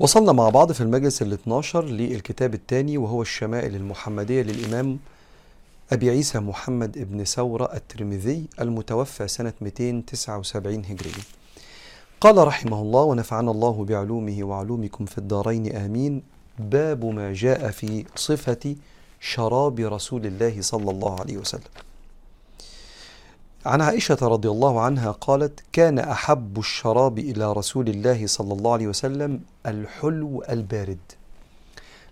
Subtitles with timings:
[0.00, 4.98] وصلنا مع بعض في المجلس ال 12 للكتاب الثاني وهو الشمائل المحمدية للإمام
[5.92, 11.22] أبي عيسى محمد بن ثورة الترمذي المتوفى سنة 279 هجرية
[12.20, 16.22] قال رحمه الله ونفعنا الله بعلومه وعلومكم في الدارين آمين.
[16.58, 18.76] باب ما جاء في صفة
[19.20, 21.70] شراب رسول الله صلى الله عليه وسلم.
[23.66, 28.86] عن عائشة رضي الله عنها قالت كان أحب الشراب إلى رسول الله صلى الله عليه
[28.86, 30.98] وسلم الحلو البارد.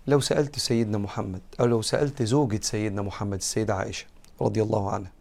[0.07, 4.05] لو سألت سيدنا محمد أو لو سألت زوجة سيدنا محمد السيدة عائشة
[4.41, 5.11] رضي الله عنها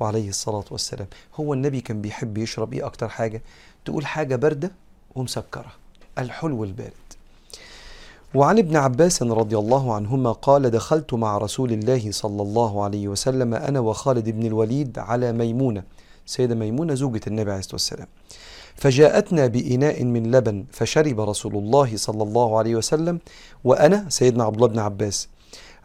[0.00, 3.42] وعليه الصلاة والسلام هو النبي كان بيحب يشرب إيه أكتر حاجة؟
[3.84, 4.72] تقول حاجة باردة
[5.14, 5.72] ومسكرة
[6.18, 7.05] الحلو البارد.
[8.36, 13.54] وعن ابن عباس رضي الله عنهما قال دخلت مع رسول الله صلى الله عليه وسلم
[13.54, 15.82] أنا وخالد بن الوليد على ميمونة.
[16.26, 18.06] سيدة ميمونة زوجة النبي عليه الصلاة والسلام.
[18.74, 23.18] فجاءتنا بإناء من لبن فشرب رسول الله صلى الله عليه وسلم
[23.64, 25.28] وأنا سيدنا عبد الله بن عباس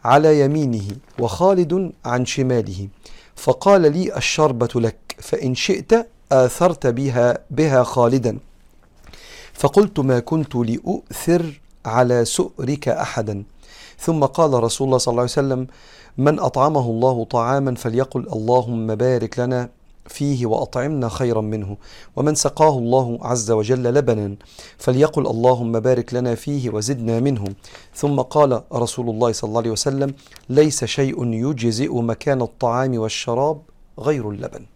[0.04, 2.88] على يمينه وخالد عن شماله.
[3.36, 8.38] فقال لي الشربة لك فإن شئت آثرت بها بها خالدا.
[9.52, 13.42] فقلت ما كنت لأؤثر على سؤرك أحدا.
[13.98, 15.66] ثم قال رسول الله صلى الله عليه وسلم
[16.18, 19.68] من أطعمه الله طعاما فليقل اللهم بارك لنا
[20.06, 21.76] فيه وأطعمنا خيرا منه
[22.16, 24.36] ومن سقاه الله عز وجل لبنا
[24.78, 27.44] فليقل اللهم بارك لنا فيه وزدنا منه.
[27.94, 30.14] ثم قال رسول الله صلى الله عليه وسلم
[30.48, 33.60] ليس شيء يجزئ مكان الطعام والشراب
[33.98, 34.66] غير اللبن.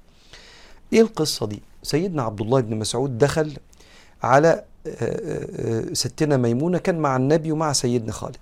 [0.92, 3.56] إيه القصة دي؟ سيدنا عبد الله بن مسعود دخل
[4.22, 4.64] على
[5.92, 8.36] ستنا ميمونة كان مع النبي ومع سيدنا خالد.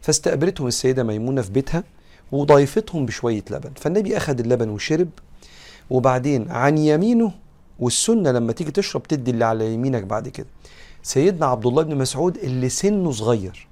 [0.00, 1.84] فاستقبلتهم السيدة ميمونة في بيتها
[2.32, 3.70] وضيفتهم بشوية لبن.
[3.76, 5.08] فالنبي أخذ اللبن وشرب
[5.90, 7.32] وبعدين عن يمينه
[7.78, 10.46] والسنة لما تيجي تشرب تدي اللي على يمينك بعد كده.
[11.02, 13.66] سيدنا عبد الله بن مسعود اللي سنه صغير.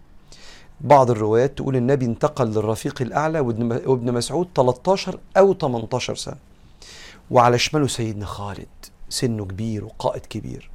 [0.81, 6.37] بعض الروايات تقول النبي انتقل للرفيق الأعلى وابن مسعود 13 أو 18 سنة.
[7.31, 8.67] وعلى شماله سيدنا خالد
[9.09, 10.72] سنه كبير وقائد كبير.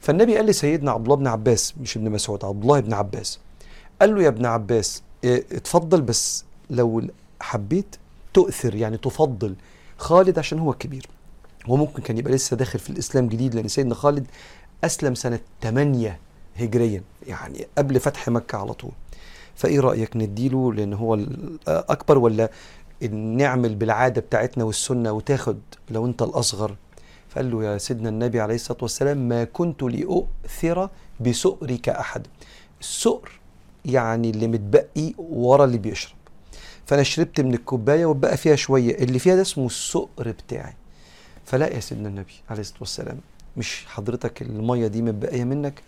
[0.00, 3.40] فالنبي قال لسيدنا عبد الله بن عباس مش ابن مسعود عبد الله بن عباس.
[4.00, 7.02] قال له يا ابن عباس آه اتفضل بس لو
[7.40, 7.96] حبيت
[8.34, 9.54] تؤثر يعني تفضل.
[9.98, 11.06] خالد عشان هو الكبير
[11.68, 14.26] وممكن كان يبقى لسه داخل في الإسلام جديد لأن سيدنا خالد
[14.84, 16.18] أسلم سنة 8
[16.56, 18.90] هجريا يعني قبل فتح مكة على طول.
[19.54, 22.50] فإيه رأيك نديله؟ لأن هو الاكبر ولا
[23.12, 25.58] نعمل بالعادة بتاعتنا والسنة وتاخد
[25.90, 26.74] لو أنت الأصغر؟
[27.28, 30.88] فقال له يا سيدنا النبي عليه الصلاة والسلام ما كنت لأؤثر
[31.20, 32.26] بسؤرك أحد.
[32.80, 33.30] السؤر
[33.84, 36.14] يعني اللي متبقي ورا اللي بيشرب.
[36.86, 38.94] فأنا شربت من الكوباية وبقى فيها شوية.
[38.94, 40.74] اللي فيها ده اسمه السؤر بتاعي.
[41.44, 43.18] فلا يا سيدنا النبي عليه الصلاة والسلام
[43.56, 45.82] مش حضرتك المية دي متبقية منك؟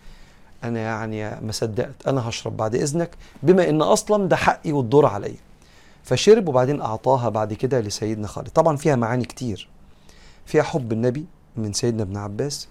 [0.63, 2.07] أنا يعني ما صدقت.
[2.07, 3.09] أنا هشرب بعد إذنك
[3.43, 5.35] بما إن أصلا ده حقي والدور عليا.
[6.03, 8.49] فشرب وبعدين أعطاها بعد كده لسيدنا خالد.
[8.49, 9.69] طبعا فيها معاني كتير.
[10.45, 11.25] فيها حب النبي
[11.57, 12.67] من سيدنا ابن عباس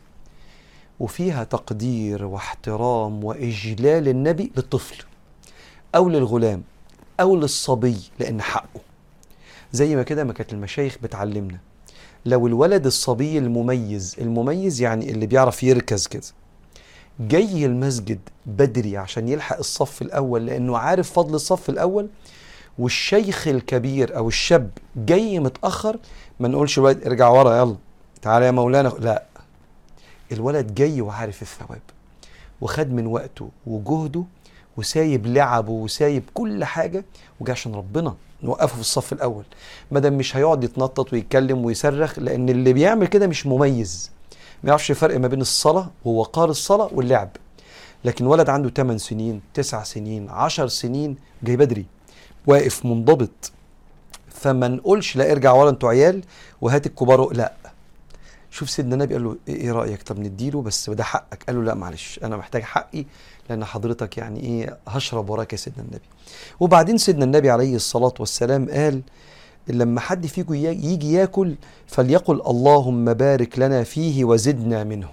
[1.01, 5.05] وفيها تقدير واحترام وإجلال النبي للطفل
[5.95, 6.63] أو للغلام
[7.21, 8.81] أو للصبي لأن حقه.
[9.73, 11.59] زي ما كده ما كانت المشايخ بتعلمنا.
[12.27, 16.23] لو الولد الصبي المميز المميز يعني اللي بيعرف يركز كده
[17.21, 22.09] جاي المسجد بدري عشان يلحق الصف الأول لأنه عارف فضل الصف الأول
[22.81, 25.97] والشيخ الكبير أو الشاب جاي متأخر
[26.41, 27.77] ما نقولش الولد ارجع ورا يلا
[28.23, 28.89] تعالى يا مولانا.
[28.89, 29.23] لا
[30.33, 31.81] الولد جاي وعارف الثواب
[32.61, 34.25] وخد من وقته وجهده
[34.77, 37.05] وسايب لعبه وسايب كل حاجة
[37.41, 39.45] وجاي عشان ربنا نوقفه في الصف الأول.
[39.91, 44.11] ما دام مش هيقعد يتنطط ويتكلم ويصرخ لأن اللي بيعمل كده مش مميز.
[44.63, 47.29] ما يعرفش الفرق ما بين الصلاة ووقار الصلاة واللعب.
[48.05, 51.87] لكن ولد عنده 8 سنين 9 سنين 10 سنين جاي بدري.
[52.47, 53.53] واقف منضبط.
[54.29, 56.23] فما نقولش لا ارجع ورا أنتوا عيال
[56.61, 57.53] وهات الكبار لا
[58.51, 61.45] شوف سيدنا النبي قال له إيه رأيك؟ طب نديله؟ بس ده حقك.
[61.47, 63.05] قال له لا معلش أنا محتاج حقي
[63.51, 66.05] لأن حضرتك يعني إيه هشرب وراك يا سيدنا النبي.
[66.61, 69.03] وبعدين سيدنا النبي عليه الصلاة والسلام قال
[69.69, 71.55] لما حد فيكم يجي ياكل
[71.87, 75.09] فليقل اللهم بارك لنا فيه وزدنا منه.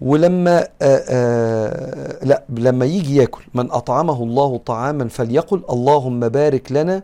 [0.00, 7.02] ولما آآ آآ لا لما يجي ياكل من أطعمه الله طعاما فليقل اللهم بارك لنا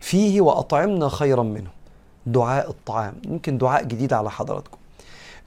[0.00, 1.70] فيه وأطعمنا خيرا منه.
[2.26, 3.14] دعاء الطعام.
[3.28, 4.78] يمكن دعاء جديد على حضراتكم.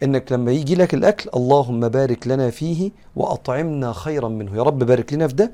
[0.03, 4.57] إنك لما يجي لك الأكل اللهم بارك لنا فيه وأطعمنا خيرا منه.
[4.57, 5.51] يا رب بارك لنا في ده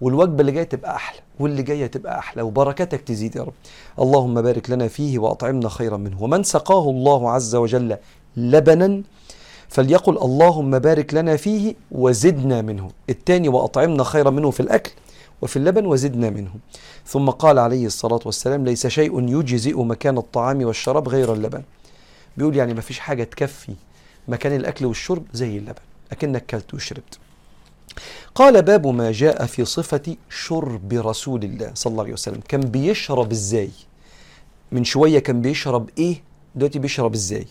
[0.00, 3.52] والوجبة اللي جاية تبقى أحلى واللي جاية تبقى أحلى وبركاتك تزيد يا رب.
[3.98, 6.22] اللهم بارك لنا فيه وأطعمنا خيرا منه.
[6.22, 7.96] ومن سقاه الله عز وجل
[8.36, 9.02] لبنا
[9.68, 12.90] فليقل اللهم بارك لنا فيه وزدنا منه.
[13.10, 14.90] الثاني وأطعمنا خيرا منه في الأكل
[15.42, 16.50] وفي اللبن وزدنا منه.
[17.06, 21.62] ثم قال عليه الصلاة والسلام ليس شيء يجزئ مكان الطعام والشراب غير اللبن.
[22.36, 23.72] بيقول يعني ما فيش حاجة تكفي
[24.28, 25.82] مكان الأكل والشرب زي اللبن.
[26.12, 27.18] أكنك كلت وشربت.
[28.34, 32.40] قال باب ما جاء في صفة شرب رسول الله صلى الله عليه وسلم.
[32.48, 33.70] كان بيشرب إزاي؟
[34.72, 36.22] من شوية كان بيشرب إيه؟
[36.54, 37.46] دلوقتي بيشرب إزاي؟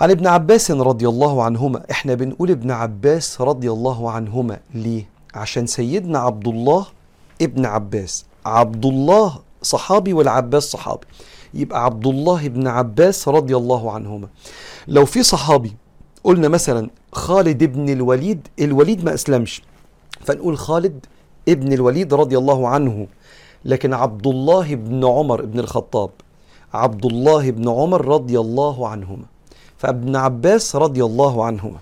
[0.00, 1.82] عن ابن عباس رضي الله عنهما.
[1.90, 4.58] إحنا بنقول ابن عباس رضي الله عنهما.
[4.74, 6.86] ليه؟ عشان سيدنا عبد الله
[7.42, 8.26] ابن عباس.
[8.46, 11.06] عبد الله صحابي والعباس صحابي.
[11.54, 14.28] يبقى عبد الله بن عباس رضي الله عنهما.
[14.88, 15.76] لو في صحابي
[16.24, 19.62] قلنا مثلا خالد بن الوليد الوليد ما أسلمش.
[20.20, 21.06] فنقول خالد
[21.48, 23.06] ابن الوليد رضي الله عنه.
[23.64, 26.10] لكن عبد الله بن عمر بن الخطاب.
[26.74, 29.35] عبد الله بن عمر رضي الله عنهما.
[29.78, 31.78] فابن عباس رضي الله عنهما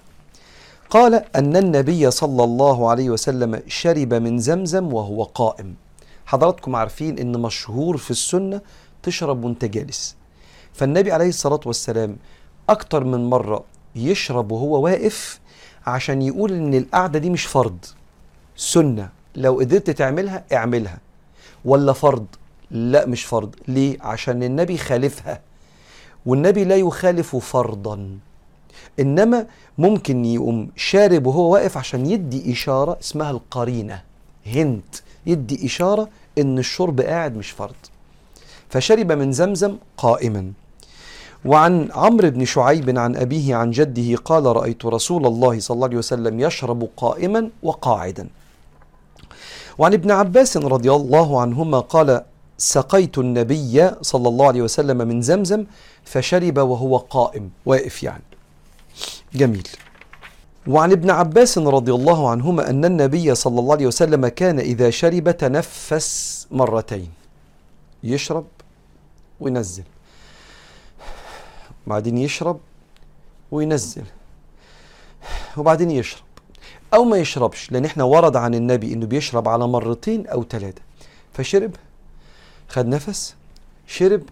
[0.91, 5.75] قال أن النبي صلى الله عليه وسلم شرب من زمزم وهو قائم.
[6.27, 8.61] حضراتكم عارفين إن مشهور في السنة
[9.03, 10.17] تشرب وأنت جالس.
[10.73, 12.17] فالنبي عليه الصلاة والسلام
[12.69, 13.65] أكتر من مرة
[13.97, 15.41] يشرب وهو واقف
[15.87, 17.79] عشان يقول إن القعدة دي مش فرض.
[18.57, 19.09] سنة.
[19.37, 20.99] لو قدرت تعملها اعملها.
[21.65, 22.27] ولا فرض؟
[22.71, 23.55] لا مش فرض.
[23.69, 25.41] ليه؟ عشان النبي خالفها.
[26.27, 28.19] والنبي لا يخالف فرضا.
[29.01, 29.47] إنما
[29.79, 34.03] ممكن يقوم شارب وهو واقف عشان يدي إشارة اسمها القرينة
[34.47, 34.95] هنت.
[35.27, 37.75] يدي إشارة إن الشرب قاعد مش فرض.
[38.69, 40.53] فشرب من زمزم قائما.
[41.45, 45.97] وعن عمرو بن شعيب عن أبيه عن جده قال رأيت رسول الله صلى الله عليه
[45.97, 48.29] وسلم يشرب قائما وقاعدا.
[49.79, 52.25] وعن ابن عباس رضي الله عنهما قال
[52.59, 55.67] سقيت النبي صلى الله عليه وسلم من زمزم
[56.05, 58.23] فشرب وهو قائم واقف يعني.
[59.35, 59.69] جميل.
[60.67, 65.31] وعن ابن عباس رضي الله عنهما أن النبي صلى الله عليه وسلم كان إذا شرب
[65.31, 67.11] تنفس مرتين.
[68.05, 68.47] يشرب
[69.41, 69.85] وينزل.
[71.87, 72.61] بعدين يشرب
[73.51, 74.05] وينزل.
[75.57, 76.25] وبعدين يشرب.
[76.95, 80.83] أو ما يشربش لأن إحنا ورد عن النبي إنه بيشرب على مرتين أو ثلاثة.
[81.33, 81.71] فشرب
[82.69, 83.35] خد نفس
[83.87, 84.23] شرب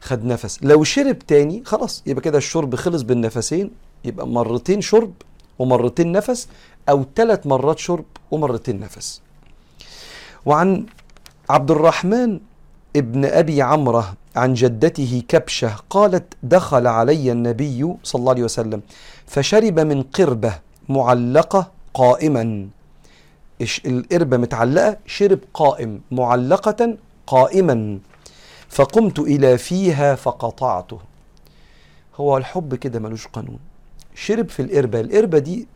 [0.00, 0.58] خد نفس.
[0.62, 3.70] لو شرب تاني خلاص يبقى كده الشرب خلص بالنفسين
[4.04, 5.12] يبقى مرتين شرب
[5.58, 6.48] ومرتين نفس
[6.88, 9.20] أو ثلاث مرات شرب ومرتين نفس.
[10.46, 10.86] وعن
[11.50, 12.40] عبد الرحمن
[12.96, 18.80] ابن أبي عمرة عن جدته كبشة قالت دخل علي النبي صلى الله عليه وسلم
[19.26, 20.58] فشرب من قربة
[20.88, 22.68] معلقة قائما.
[23.86, 26.96] القربة متعلقة شرب قائم معلقة
[27.26, 27.98] قائما
[28.68, 30.98] فقمت إلى فيها فقطعته.
[32.16, 33.58] هو الحب كده ملوش قانون.
[34.14, 35.00] شرب في القربة.
[35.00, 35.66] القربة دي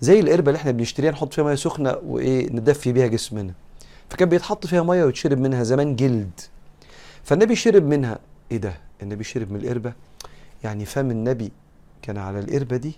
[0.00, 3.52] زي القربة اللي إحنا بنشتريها نحط فيها مية سخنة وإيه ندفي بيها جسمنا.
[4.08, 6.40] فكان بيتحط فيها مية ويتشرب منها زمان جلد.
[7.24, 8.18] فالنبي شرب منها.
[8.52, 9.92] إيه ده؟ النبي شرب من القربة؟
[10.64, 11.52] يعني فم النبي
[12.02, 12.92] كان على القربة دي؟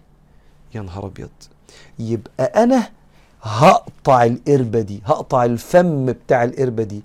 [0.75, 1.31] يا نهار أبيض!
[1.99, 2.89] يبقى أنا
[3.43, 7.03] هقطع القربة دي هقطع الفم بتاع القربة دي.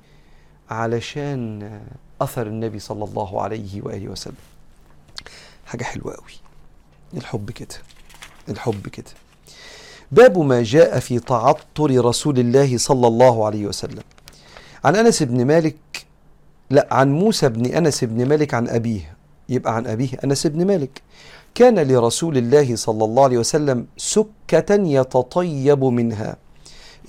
[0.69, 1.79] علشان
[2.21, 4.35] أثر النبي صلى الله عليه وآله وسلم.
[5.65, 6.33] حاجة حلوة قوي
[7.13, 7.75] الحب كده.
[8.49, 9.11] الحب كده.
[10.11, 14.03] باب ما جاء في تعطر رسول الله صلى الله عليه وسلم.
[14.83, 16.05] عن أنس بن مالك
[16.69, 19.17] لا عن موسى بن أنس بن مالك عن أبيه.
[19.49, 21.01] يبقى عن أبيه أنس بن مالك.
[21.55, 26.37] كان لرسول الله صلى الله عليه وسلم سكة يتطيب منها.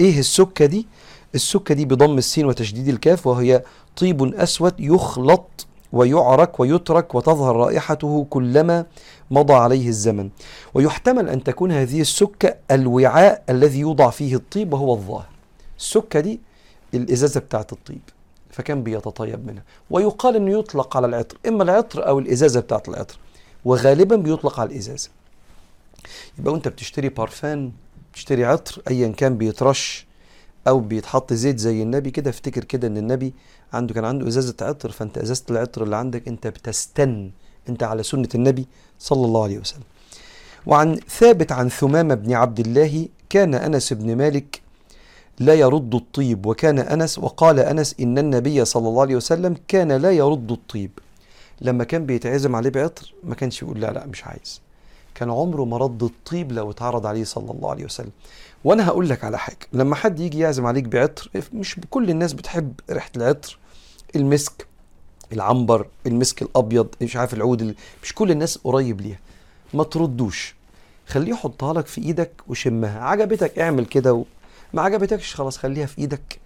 [0.01, 0.87] إيه السكة دي؟
[1.35, 3.63] السكة دي بضم السين وتشديد الكاف وهي
[3.97, 8.87] طيب أسود يخلط ويعرك ويترك وتظهر رائحته كلما
[9.31, 10.31] مضى عليه الزمن.
[10.75, 15.29] ويحتمل أن تكون هذه السكة الوعاء الذي يوضع فيه الطيب وهو الظاهر.
[15.79, 16.41] السكة دي
[16.95, 18.01] الإزازة بتاعت الطيب
[18.51, 19.63] فكان بيتطيب منها.
[19.91, 23.19] ويقال إنه يطلق على العطر إما العطر أو الإزازة بتاعت العطر
[23.65, 25.11] وغالبا بيطلق على الإزازة.
[26.39, 27.73] يبقى وأنت بتشتري بارفان
[28.13, 30.08] بتشتري عطر ايا كان بيترش
[30.69, 32.31] أو بيتحط زيت زي النبي كده.
[32.31, 33.35] افتكر كده إن النبي
[33.73, 37.31] عنده كان عنده إزازة عطر فأنت إزازة العطر اللي عندك أنت بتستن
[37.69, 38.67] أنت على سنة النبي
[38.99, 39.83] صلى الله عليه وسلم.
[40.67, 44.61] وعن ثابت عن ثمامة بن عبد الله كان أنس بن مالك
[45.39, 50.11] لا يرد الطيب وكان أنس وقال أنس إن النبي صلى الله عليه وسلم كان لا
[50.11, 50.91] يرد الطيب.
[51.61, 54.61] لما كان بيتعزم عليه بعطر ما كانش يقول لا لا مش عايز.
[55.15, 58.11] كان عمره ما رد الطيب لو اتعرض عليه صلى الله عليه وسلم.
[58.65, 59.59] وأنا هقول لك على حاجة.
[59.73, 63.59] لما حد يجي يعزم عليك بعطر مش كل الناس بتحب ريحة العطر.
[64.17, 64.67] المسك
[65.33, 69.19] العنبر المسك الأبيض مش عارف العود مش كل الناس قريب ليها.
[69.75, 70.55] ما تردوش.
[71.07, 73.01] خليه يحطها لك في إيدك وشمها.
[73.01, 74.25] عجبتك اعمل كده و...
[74.73, 76.39] ما عجبتكش خلاص خليها في إيدك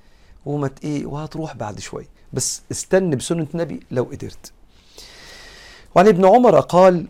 [0.47, 2.09] وما إيه وهتروح بعد شوية.
[2.33, 4.53] بس استنى بسنة النبي لو قدرت.
[5.95, 7.07] وعن ابن عمر قال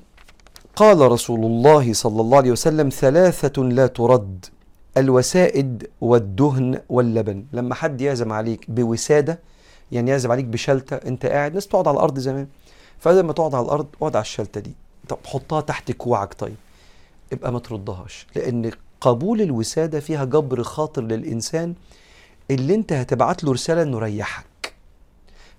[0.76, 4.46] قال رسول الله صلى الله عليه وسلم ثلاثة لا ترد.
[4.96, 7.44] الوسائد والدهن واللبن.
[7.52, 9.38] لما حد يعزم عليك بوسادة
[9.92, 12.46] يعني يعزم عليك بشلتة انت قاعد ناس تقعد على الأرض زمان.
[12.98, 14.72] فلما تقعد على الأرض اقعد على الشلتة دي.
[15.08, 16.56] طب حطها تحت كوعك طيب.
[17.32, 18.26] يبقى ما تردهاش.
[18.36, 18.70] لأن
[19.00, 21.74] قبول الوسادة فيها جبر خاطر للإنسان
[22.50, 24.44] اللي انت هتبعت له رسالة انه ريحك.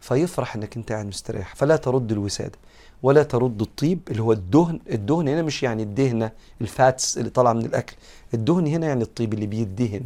[0.04, 1.56] فيفرح إنك أنت قاعد مستريح.
[1.56, 2.58] فلا ترد الوسادة
[3.04, 4.80] ولا ترد الطيب اللي هو الدهن.
[4.92, 6.32] الدهن هنا مش يعني الدهنة
[6.62, 7.96] الفاتس اللي طالعة من الأكل.
[8.34, 10.04] الدهن هنا يعني الطيب اللي بيدهن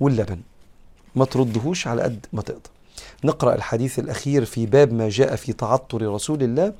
[0.00, 0.40] واللبن.
[1.14, 2.70] ما تردهوش على قد ما تقدر.
[3.24, 6.72] نقرأ الحديث الأخير في باب ما جاء في تعطر رسول الله.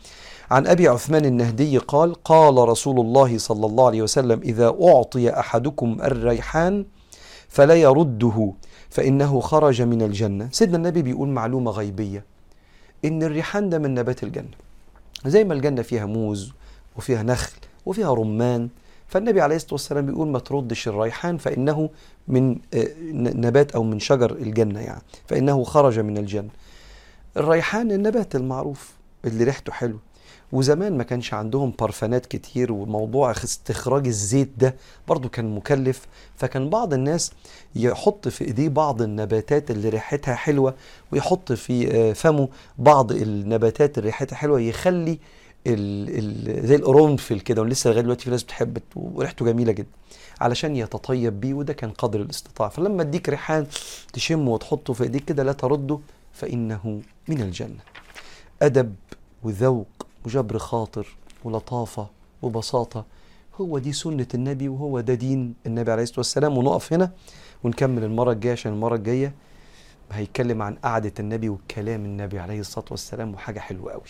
[0.50, 5.98] عن أبي عثمان النهدي قال قال رسول الله صلى الله عليه وسلم إذا أعطي أحدكم
[6.02, 6.84] الريحان
[7.52, 8.52] فلا يرده
[8.90, 10.48] فإنه خرج من الجنة.
[10.52, 12.24] سيدنا النبي بيقول معلومة غيبية
[13.04, 14.56] إن الريحان ده من نبات الجنة.
[15.26, 16.52] زي ما الجنة فيها موز
[16.96, 17.52] وفيها نخل
[17.86, 18.68] وفيها رمان
[19.08, 21.90] فالنبي عليه الصلاة والسلام بيقول ما تردش الريحان فإنه
[22.28, 26.50] من آه، نبات أو من شجر الجنة يعني فإنه خرج من الجنة.
[27.36, 28.92] الريحان النبات المعروف
[29.24, 29.98] اللي ريحته حلو.
[30.52, 34.74] وزمان ما كانش عندهم برفانات كتير وموضوع استخراج الزيت ده
[35.08, 36.06] برضو كان مكلف.
[36.36, 37.32] فكان بعض الناس
[37.74, 40.74] يحط في إيديه بعض النباتات اللي ريحتها حلوة
[41.12, 42.48] ويحط في آه، فمه
[42.78, 45.18] بعض النباتات اللي ريحتها حلوة يخلي
[45.66, 49.88] ال ال زي القرنفل كده ولسه لغاية دلوقتي في ناس بتحب وريحته جميلة جدا
[50.40, 52.70] علشان يتطيب بيه وده كان قدر الاستطاعة.
[52.70, 53.66] فلما اديك ريحان
[54.12, 55.98] تشمه وتحطه في إيديك كده لا ترده
[56.32, 57.80] فإنه من الجنة.
[58.62, 58.94] أدب
[59.42, 61.06] وذوق وجبر خاطر
[61.44, 62.06] ولطافة
[62.42, 63.04] وبساطة.
[63.60, 66.58] هو دي سنة النبي وهو ده دين النبي عليه الصلاة والسلام.
[66.58, 67.10] ونقف هنا
[67.64, 69.34] ونكمل المرة الجاية عشان المرة الجاية
[70.12, 74.02] هيتكلم عن قعدة النبي وكلام النبي عليه الصلاة والسلام وحاجة حلوة قوي